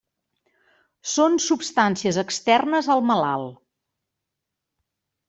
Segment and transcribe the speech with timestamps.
[1.11, 3.61] Són substàncies externes al malalt.